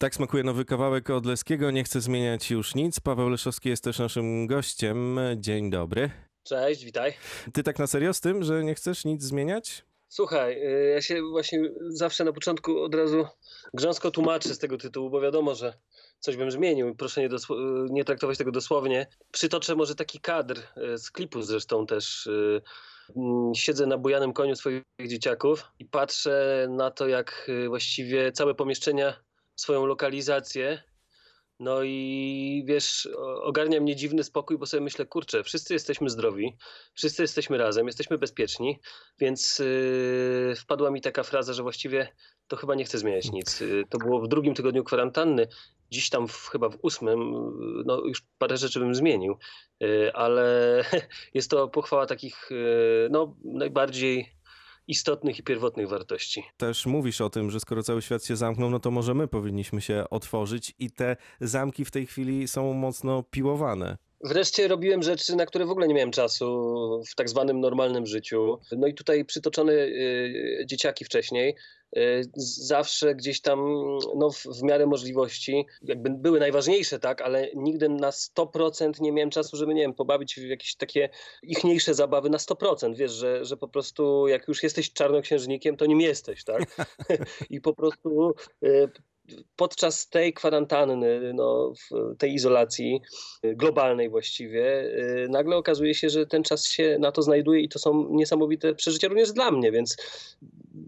[0.00, 1.70] Tak smakuje nowy kawałek od Leskiego.
[1.70, 3.00] Nie chcę zmieniać już nic.
[3.00, 5.18] Paweł Leszowski jest też naszym gościem.
[5.36, 6.10] Dzień dobry.
[6.42, 7.12] Cześć, witaj.
[7.52, 9.84] Ty tak na serio z tym, że nie chcesz nic zmieniać?
[10.08, 13.26] Słuchaj, y, ja się właśnie zawsze na początku od razu
[13.74, 15.74] grząsko tłumaczę z tego tytułu, bo wiadomo, że
[16.18, 16.94] coś bym zmienił.
[16.94, 17.30] Proszę nie, y,
[17.90, 19.06] nie traktować tego dosłownie.
[19.32, 20.58] Przytoczę może taki kadr
[20.94, 22.28] y, z klipu zresztą też.
[23.16, 29.29] mm, Siedzę na bujanym koniu swoich dzieciaków i patrzę na to, jak właściwie całe pomieszczenia
[29.60, 30.82] swoją lokalizację.
[31.60, 33.08] No i wiesz,
[33.42, 36.56] ogarnia mnie dziwny spokój, bo sobie myślę, kurczę, wszyscy jesteśmy zdrowi,
[36.94, 38.78] wszyscy jesteśmy razem, jesteśmy bezpieczni,
[39.18, 42.12] więc yy, wpadła mi taka fraza, że właściwie
[42.48, 43.60] to chyba nie chcę zmieniać nic.
[43.60, 45.48] Yy, to było w drugim tygodniu kwarantanny,
[45.90, 49.38] dziś tam w, chyba w ósmym, yy, no już parę rzeczy bym zmienił,
[49.80, 50.84] yy, ale
[51.34, 54.39] jest to pochwała takich yy, no, najbardziej
[54.90, 56.42] istotnych i pierwotnych wartości.
[56.56, 59.80] Też mówisz o tym, że skoro cały świat się zamknął, no to może my powinniśmy
[59.80, 63.98] się otworzyć i te zamki w tej chwili są mocno piłowane.
[64.24, 66.46] Wreszcie robiłem rzeczy, na które w ogóle nie miałem czasu
[67.10, 68.58] w tak zwanym normalnym życiu.
[68.72, 71.54] No i tutaj przytoczone y, dzieciaki wcześniej,
[71.96, 72.22] y,
[72.66, 73.58] zawsze gdzieś tam
[74.16, 79.30] no, w, w miarę możliwości, jakby były najważniejsze, tak, ale nigdy na 100% nie miałem
[79.30, 81.08] czasu, żeby, nie wiem, pobawić w jakieś takie
[81.42, 82.96] ichniejsze zabawy na 100%.
[82.96, 86.62] Wiesz, że, że po prostu jak już jesteś czarnoksiężnikiem, to nim jesteś, tak?
[87.50, 88.88] I po prostu y,
[89.56, 91.72] podczas tej kwarantanny, no,
[92.18, 93.00] tej izolacji
[93.42, 94.82] globalnej właściwie,
[95.24, 98.74] y, nagle okazuje się, że ten czas się na to znajduje i to są niesamowite
[98.74, 99.96] przeżycia również dla mnie, więc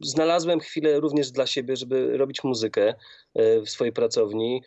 [0.03, 2.95] znalazłem chwilę również dla siebie, żeby robić muzykę
[3.39, 4.63] y, w swojej pracowni.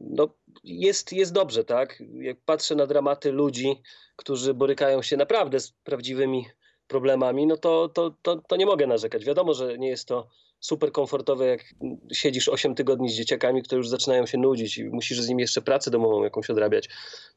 [0.00, 0.28] No,
[0.64, 2.02] jest, jest dobrze, tak?
[2.20, 3.82] Jak patrzę na dramaty ludzi,
[4.16, 6.46] którzy borykają się naprawdę z prawdziwymi
[6.88, 9.24] problemami, no to, to, to, to nie mogę narzekać.
[9.24, 10.28] Wiadomo, że nie jest to
[10.60, 11.64] super komfortowe, jak
[12.12, 15.62] siedzisz 8 tygodni z dzieciakami, które już zaczynają się nudzić i musisz z nimi jeszcze
[15.62, 16.88] pracę domową jakąś odrabiać.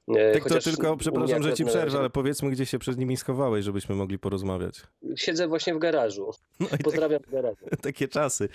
[0.08, 2.98] Tak to chociaż tylko, u mnie przepraszam, że ci przerwę, ale powiedzmy, gdzie się przed
[2.98, 4.82] nimi schowałeś, żebyśmy mogli porozmawiać.
[5.16, 6.32] Siedzę właśnie w garażu.
[6.60, 7.66] No tak, Pozdrawiam w garażu.
[7.82, 8.50] takie czasy.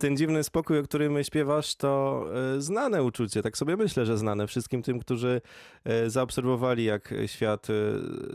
[0.00, 2.24] Ten dziwny spokój, o którym śpiewasz, to
[2.56, 3.42] e, znane uczucie.
[3.42, 5.40] Tak sobie myślę, że znane wszystkim tym, którzy
[5.84, 7.66] e, zaobserwowali, jak świat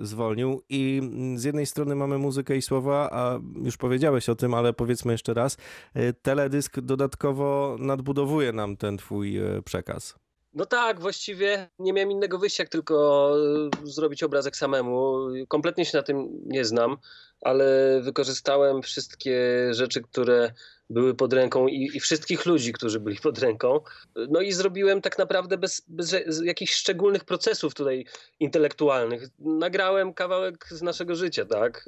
[0.01, 0.61] zwolnił.
[0.69, 4.73] I mm, z jednej strony mamy muzykę i słowa, a już powiedziałeś o tym, ale
[4.73, 5.57] powiedzmy jeszcze raz,
[6.21, 10.15] teledysk dodatkowo nadbudowuje nam ten twój e, przekaz.
[10.53, 13.33] No tak, właściwie nie miałem innego wyjścia, jak tylko
[13.85, 15.27] y, zrobić obrazek samemu.
[15.47, 16.97] Kompletnie się na tym nie znam,
[17.41, 20.51] ale wykorzystałem wszystkie rzeczy, które
[20.89, 23.79] były pod ręką i, i wszystkich ludzi, którzy byli pod ręką.
[24.29, 28.05] No i zrobiłem tak naprawdę bez, bez jakichś szczególnych procesów tutaj
[28.39, 29.23] intelektualnych.
[29.39, 31.85] Nagrałem kawałek z naszego życia, tak?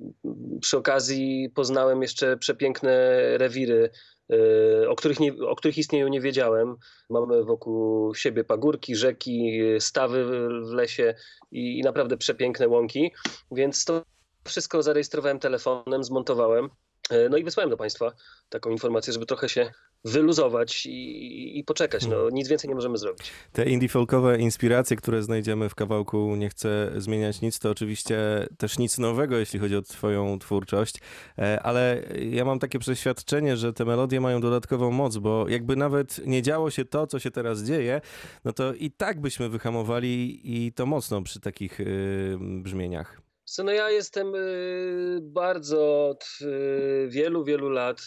[0.00, 3.90] Y, Przy okazji poznałem jeszcze przepiękne rewiry,
[4.32, 6.76] y, o których, nie, o których istnieją nie wiedziałem.
[7.10, 10.24] Mamy wokół siebie pagórki, rzeki, stawy
[10.64, 11.14] w lesie
[11.50, 13.12] i, i naprawdę przepiękne łąki,
[13.50, 14.04] więc to
[14.44, 16.70] wszystko zarejestrowałem telefonem, zmontowałem.
[17.10, 18.12] E, No i wysłałem do Państwa
[18.48, 19.70] taką informację, żeby trochę się
[20.04, 22.06] wyluzować i, i poczekać.
[22.06, 23.30] No, nic więcej nie możemy zrobić.
[23.52, 28.78] Te indie folkowe inspiracje, które znajdziemy w kawałku Nie chcę zmieniać nic, to oczywiście też
[28.78, 30.98] nic nowego, jeśli chodzi o twoją twórczość,
[31.38, 36.26] E, ale ja mam takie przeświadczenie, że te melodie mają dodatkową moc, bo jakby nawet
[36.26, 38.00] nie działo się to, co się teraz dzieje,
[38.44, 43.20] no to i tak byśmy wyhamowali i to mocno przy takich y, brzmieniach.
[43.54, 48.00] Co, no ja jestem y, bardzo od y, wielu, wielu lat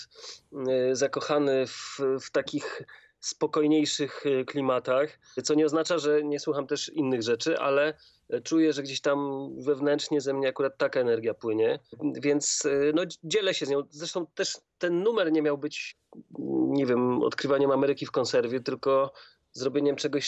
[0.92, 2.84] y, zakochany w, w takich
[3.20, 7.94] spokojniejszych klimatach, co nie oznacza, że nie słucham też innych rzeczy, ale
[8.44, 11.80] czuję, że gdzieś tam wewnętrznie ze mnie akurat taka energia płynie,
[12.22, 12.64] więc
[12.94, 13.84] no, dzielę się z nią.
[13.90, 15.98] Zresztą też ten numer nie miał być,
[16.68, 19.14] nie wiem, odkrywaniem Ameryki w konserwie, tylko
[19.52, 20.28] zrobieniem czegoś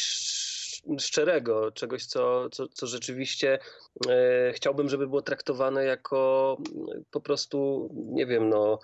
[0.99, 3.59] szczerego, czegoś, co, co, co rzeczywiście
[4.09, 8.79] e, chciałbym, żeby było traktowane jako mm, po prostu, nie wiem, no,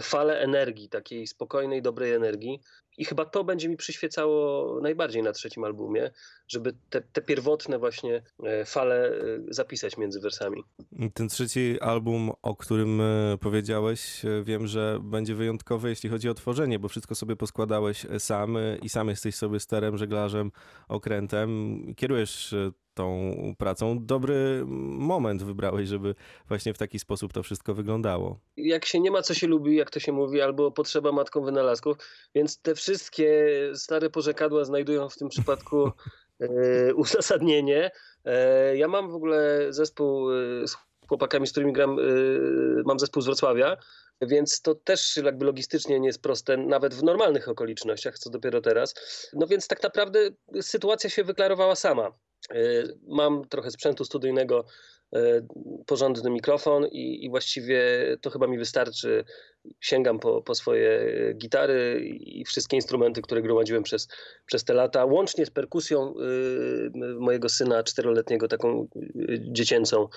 [0.00, 2.60] falę energii, takiej spokojnej, dobrej energii.
[2.98, 6.10] I chyba to będzie mi przyświecało najbardziej na trzecim albumie,
[6.48, 9.12] żeby te, te pierwotne właśnie e, fale e,
[9.48, 10.62] zapisać między wersami.
[11.14, 16.78] Ten trzeci album, o którym e, powiedziałeś, wiem, że będzie wyjątkowy, jeśli chodzi o tworzenie,
[16.78, 20.50] bo wszystko sobie poskładałeś sam i sam jesteś sobie sterem, żeglarzem,
[20.88, 21.80] okrętem.
[21.96, 22.54] Kierujesz
[23.00, 24.06] tą pracą.
[24.06, 26.14] Dobry moment wybrałeś, żeby
[26.48, 28.38] właśnie w taki sposób to wszystko wyglądało.
[28.56, 31.96] jak się nie ma, co się lubi, jak to się mówi, albo potrzeba matką wynalazków,
[32.34, 35.90] więc te wszystkie stare porzekadła znajdują w tym przypadku
[36.40, 37.90] e, uzasadnienie.
[38.24, 40.76] E, ja mam w ogóle zespół e, z
[41.08, 41.96] chłopakami, z którymi gram,
[42.84, 43.76] mam zespół z Wrocławia
[44.22, 48.94] więc to też jakby logistycznie nie jest proste, nawet w normalnych okolicznościach, co dopiero teraz.
[49.32, 50.18] No więc tak naprawdę
[50.60, 52.12] sytuacja się wyklarowała sama.
[52.54, 54.64] Y, mam trochę sprzętu studyjnego,
[55.16, 55.46] y,
[55.86, 57.82] porządny mikrofon i, i, właściwie
[58.20, 59.24] to chyba mi wystarczy.
[59.80, 61.00] Sięgam po, po, swoje
[61.34, 64.08] gitary i wszystkie instrumenty, które gromadziłem przez,
[64.46, 68.88] przez te lata, łącznie z perkusją y, mojego syna czteroletniego, taką
[69.38, 70.08] dziecięcą,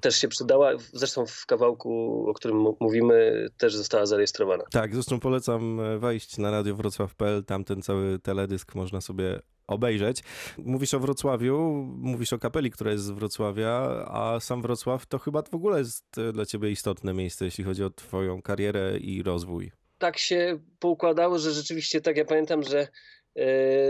[0.00, 0.72] też się przydała.
[0.92, 4.64] Zresztą w kawałku, o którym mówimy, też została zarejestrowana.
[4.70, 9.40] Tak, zresztą polecam e, wejść na radio wrocław.pl, tam ten cały teledysk można sobie
[9.70, 10.22] obejrzeć.
[10.58, 11.58] Mówisz o Wrocławiu,
[11.98, 13.70] mówisz o kapeli, która jest z Wrocławia,
[14.08, 17.84] a sam Wrocław to chyba w ogóle jest e, dla ciebie istotne miejsce, jeśli chodzi
[17.84, 19.70] o twoją karierę i rozwój.
[19.98, 22.88] Tak się poukładało, że rzeczywiście tak ja pamiętam, że
[23.36, 23.46] e,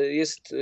[0.07, 0.57] jest e,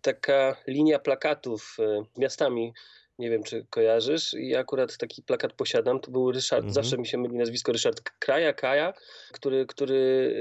[0.00, 1.76] taka linia plakatów
[2.18, 2.72] miastami,
[3.18, 6.74] nie wiem czy kojarzysz, i akurat taki plakat posiadam, to był Ryszard, mhm.
[6.74, 8.92] zawsze mi się myli nazwisko Ryszard Kraja, Kaja,
[9.32, 10.36] który, który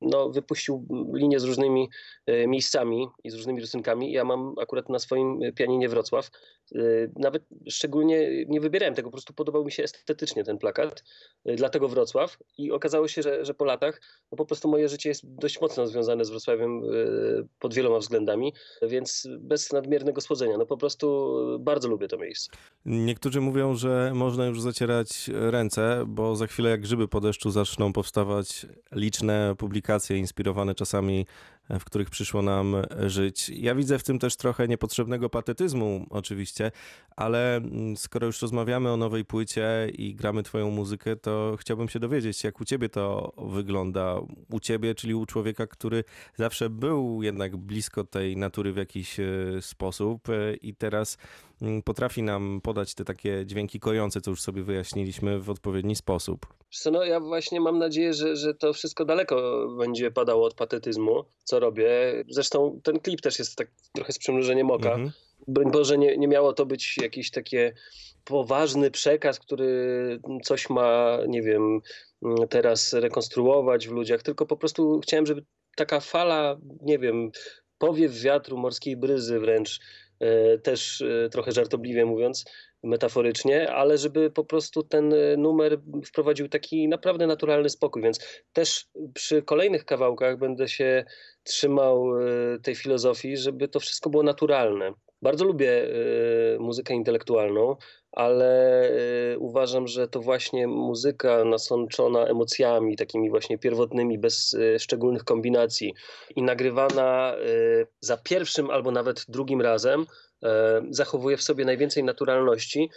[0.00, 1.88] no, wypuścił linię z różnymi
[2.26, 4.12] e, miejscami i z różnymi rysunkami.
[4.12, 6.30] Ja mam akurat na swoim pianinie Wrocław.
[6.74, 6.78] E,
[7.16, 11.04] nawet szczególnie nie wybierałem tego, po prostu podobał mi się estetycznie ten plakat,
[11.44, 12.38] e, dlatego Wrocław.
[12.58, 14.00] I okazało się, że, że po latach
[14.32, 16.82] no po prostu moje życie jest dość mocno związane z Wrocławiem
[17.58, 18.52] pod wieloma względami,
[18.82, 20.58] więc bez nadmiernego słodzenia.
[20.58, 22.50] No po prostu bardzo lubię to miejsce.
[22.84, 27.92] Niektórzy mówią, że można już zacierać ręce, bo za chwilę jak grzyby po deszczu zaczną
[27.92, 31.26] powstawać liczne publikacje inspirowane czasami,
[31.70, 33.48] w których przyszło nam żyć.
[33.48, 36.72] Ja widzę w tym też trochę niepotrzebnego patetyzmu, oczywiście,
[37.16, 41.98] ale mm, skoro już rozmawiamy o nowej płycie i gramy Twoją muzykę, to chciałbym się
[42.00, 44.20] dowiedzieć, jak u Ciebie to wygląda.
[44.50, 46.04] U Ciebie, czyli u człowieka, który
[46.34, 49.26] zawsze był jednak blisko tej natury w jakiś e,
[49.60, 51.18] sposób e, i teraz
[51.84, 56.46] potrafi nam podać te takie dźwięki kojące, co już sobie wyjaśniliśmy, w odpowiedni sposób.
[56.92, 61.60] No, ja właśnie mam nadzieję, że, że to wszystko daleko będzie padało od patetyzmu, co
[61.60, 61.88] robię.
[62.28, 64.90] Zresztą ten klip też jest tak trochę z przymrużeniem oka.
[64.90, 65.12] Mhm.
[65.48, 67.74] Broń Boże, nie, nie miało to być jakiś takie
[68.24, 71.80] poważny przekaz, który coś ma, nie wiem,
[72.50, 75.44] teraz rekonstruować w ludziach, tylko po prostu chciałem, żeby
[75.76, 77.30] taka fala, nie wiem,
[77.78, 79.80] powiew wiatru, morskiej bryzy wręcz,
[80.62, 82.44] też e, trochę żartobliwie mówiąc,
[82.82, 88.02] metaforycznie, ale żeby po prostu ten e, numer wprowadził taki naprawdę naturalny spokój.
[88.02, 91.04] Więc też przy kolejnych kawałkach będę się
[91.42, 92.24] trzymał e,
[92.62, 94.92] tej filozofii, żeby to wszystko było naturalne.
[95.22, 97.76] Bardzo lubię e, muzykę intelektualną,
[98.12, 98.90] ale
[99.38, 105.94] uważam, że to właśnie muzyka nasączona emocjami, takimi właśnie pierwotnymi, bez szczególnych kombinacji
[106.36, 107.34] i nagrywana
[108.00, 110.06] za pierwszym albo nawet drugim razem,
[110.90, 112.90] zachowuje w sobie najwięcej naturalności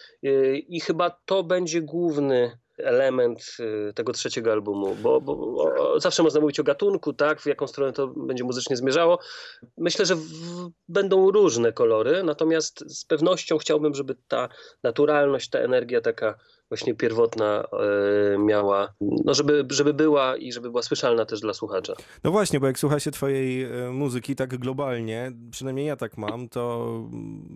[0.68, 2.52] i chyba to będzie główny
[2.84, 7.68] element e, tego trzeciego albumu, bo, bo zawsze można mówić o gatunku, tak, w jaką
[7.68, 9.20] stronę to będzie muzycznie zmierzało.
[9.78, 10.22] Myślę, że w,
[10.88, 14.50] będą różne kolory, natomiast z pewnością chciałbym, żeby ta
[14.84, 20.82] naturalność, ta energia taka właśnie pierwotna e, miała, no żeby, żeby była i żeby była
[20.82, 21.94] słyszalna też dla słuchacza.
[22.24, 26.50] No właśnie, bo jak słucha się twojej e, muzyki tak globalnie, przynajmniej ja tak mam,
[26.50, 26.90] to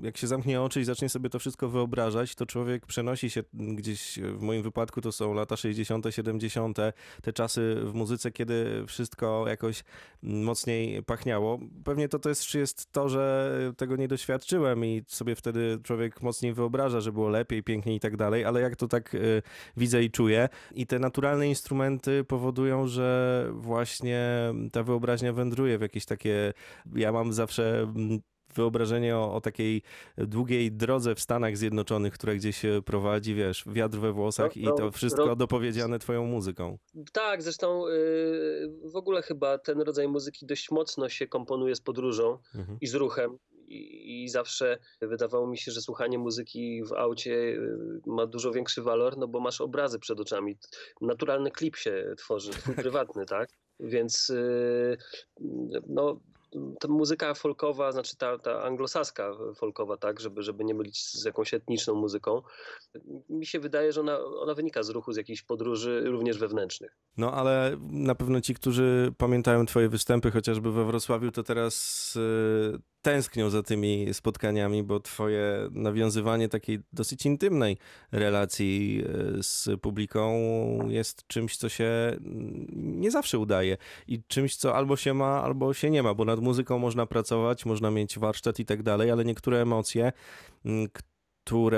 [0.01, 4.19] jak się zamknie oczy i zacznie sobie to wszystko wyobrażać, to człowiek przenosi się gdzieś,
[4.19, 6.77] w moim wypadku to są lata 60., 70.,
[7.21, 9.83] te czasy w muzyce, kiedy wszystko jakoś
[10.23, 11.59] mocniej pachniało.
[11.83, 17.01] Pewnie to też jest to, że tego nie doświadczyłem i sobie wtedy człowiek mocniej wyobraża,
[17.01, 19.41] że było lepiej, piękniej i tak dalej, ale jak to tak tak y,
[19.77, 20.49] widzę i czuję.
[20.75, 24.29] I te naturalne instrumenty powodują, że właśnie
[24.71, 26.53] ta wyobraźnia wędruje w jakieś takie.
[26.95, 28.19] Ja mam zawsze mm,
[28.55, 29.81] wyobrażenie o, o, takiej
[30.17, 34.77] długiej drodze w Stanach Zjednoczonych, która gdzieś się prowadzi, wiesz, wiatr we włosach no, i
[34.77, 36.77] to wszystko no, dopowiedziane twoją muzyką.
[37.13, 42.37] Tak, zresztą yy, w ogóle chyba ten rodzaj muzyki dość mocno się komponuje z podróżą
[42.55, 42.77] mhm.
[42.81, 43.37] i z ruchem
[44.23, 49.17] i, zawsze wydawało mi się, że słuchanie muzyki w aucie y, ma dużo większy walor,
[49.17, 50.57] no bo masz obrazy przed oczami.
[51.01, 53.49] Naturalny klip się tworzy, twój prywatny, tak?
[53.79, 54.97] Więc y,
[55.87, 56.19] no,
[56.79, 61.53] ta muzyka folkowa, znaczy ta, ta anglosaska folkowa, tak, żeby, żeby nie mylić z jakąś
[61.53, 62.41] etniczną muzyką,
[63.29, 66.97] mi się wydaje, że ona, ona wynika z ruchu, z jakichś podróży, również wewnętrznych.
[67.17, 72.92] No ale na pewno ci, którzy pamiętają twoje występy chociażby we Wrocławiu, to teraz y,
[73.03, 77.77] tęsknią za tymi spotkaniami, bo twoje nawiązywanie takiej dosyć intymnej
[78.11, 79.03] relacji
[79.37, 80.33] y, z publiką
[80.87, 82.17] jest czymś, co się
[82.73, 86.39] nie zawsze udaje i czymś, co albo się ma, albo się nie ma, bo nad
[86.39, 90.11] muzyką można pracować, można mieć warsztat i tak dalej, ale niektóre emocje,
[90.93, 91.12] które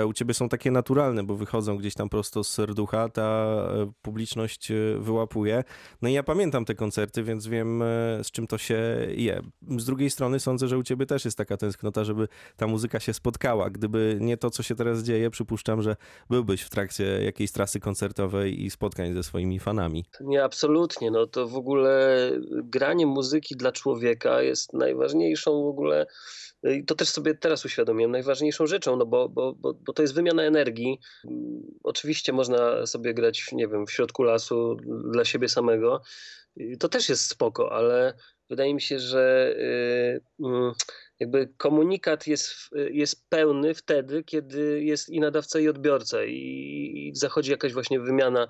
[0.07, 4.71] u ciebie są takie naturalne, bo wychodzą gdzieś tam prosto z serducha, ta e, publiczność
[4.71, 5.63] e, wyłapuje.
[6.01, 7.85] No i ja pamiętam te koncerty, więc wiem e,
[8.23, 9.41] z czym to się je.
[9.77, 13.13] Z drugiej strony sądzę, że u ciebie też jest taka tęsknota, żeby ta muzyka się
[13.13, 13.69] spotkała.
[13.69, 15.95] Gdyby nie to, co się teraz dzieje, przypuszczam, że
[16.29, 20.05] byłbyś w trakcie jakiejś trasy koncertowej i spotkań ze swoimi fanami.
[20.21, 21.11] Nie, absolutnie.
[21.11, 22.31] No to w ogóle
[22.63, 26.05] granie muzyki dla człowieka jest najważniejszą w ogóle,
[26.87, 30.43] to też sobie teraz uświadomiłem, najważniejszą rzeczą, no bo, bo, bo, bo to jest wymiana
[30.43, 30.99] energii.
[31.25, 34.77] Mm, Oczywiście można sobie grać, nie wiem, w środku lasu
[35.11, 36.01] dla siebie samego.
[36.79, 38.13] To też jest spoko, ale
[38.49, 40.73] wydaje mi się, że y, mm,
[41.19, 42.53] jakby komunikat jest,
[42.91, 48.47] jest pełny wtedy, kiedy jest i nadawca, i odbiorca, i, zachodzi jakaś właśnie wymiana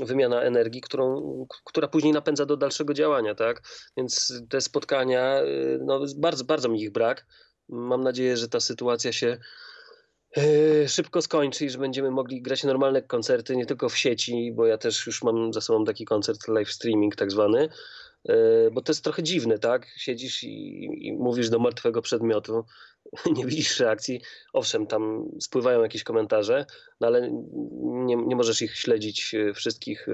[0.00, 3.62] wymiana energii, którą, która później napędza do dalszego działania, tak?
[3.96, 7.26] Więc te spotkania, y, no bardzo, bardzo mi ich brak.
[7.68, 9.38] Mam nadzieję, że ta sytuacja się
[10.38, 14.66] y, szybko skończy i że będziemy mogli grać normalne koncerty, nie tylko w sieci, bo
[14.66, 17.68] ja też już mam za sobą taki koncert live streaming tak zwany,
[18.28, 18.34] y,
[18.72, 19.86] bo to jest trochę dziwne, tak?
[19.96, 22.64] Siedzisz i, i mówisz do martwego przedmiotu,
[23.36, 24.20] nie widzisz reakcji.
[24.52, 26.66] Owszem, tam spływają jakieś komentarze,
[27.00, 27.30] no ale
[27.82, 30.12] nie, nie możesz ich śledzić e, wszystkich e,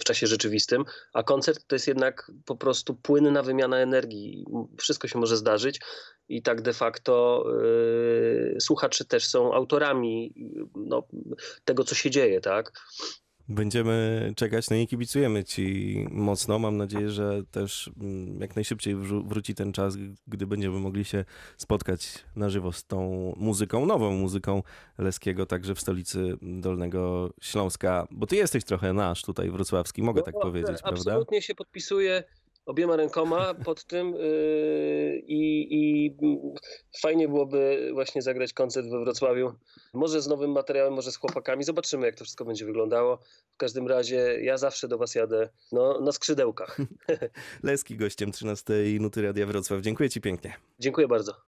[0.00, 4.44] w czasie rzeczywistym, a koncert to jest jednak po prostu płynna wymiana energii.
[4.78, 5.80] Wszystko się może zdarzyć
[6.28, 7.44] i tak de facto
[8.56, 10.34] e, słuchacze też są autorami
[10.74, 11.02] no,
[11.64, 12.72] tego, co się dzieje, tak?
[13.48, 16.58] Będziemy czekać, no i kibicujemy ci mocno.
[16.58, 19.96] Mam nadzieję, że też mm, jak najszybciej wróci ten czas,
[20.26, 21.24] gdy będziemy mogli się
[21.56, 24.62] spotkać na żywo z tą muzyką, nową muzyką
[24.98, 28.06] Leskiego, także w stolicy Dolnego Śląska.
[28.10, 31.00] Bo ty jesteś trochę nasz tutaj wrocławski, mogę tak No, powiedzieć, prawda?
[31.00, 32.24] Absolutnie się podpisuję
[32.66, 36.16] obiema rękoma pod tym yy, i, i
[37.00, 39.52] fajnie byłoby właśnie zagrać koncert we Wrocławiu.
[39.94, 41.64] Może z nowym materiałem, może z chłopakami.
[41.64, 43.18] Zobaczymy, jak to wszystko będzie wyglądało.
[43.54, 46.78] W każdym razie ja zawsze do was jadę no, na skrzydełkach.
[47.62, 49.80] Leski gościem 13 Nuty Radia Wrocław.
[49.80, 50.56] Dziękuję ci pięknie.
[50.78, 51.34] Dziękuję bardzo.